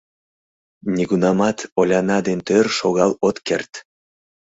[0.95, 3.71] Нигунамат Оляна ден тор шогал от керт!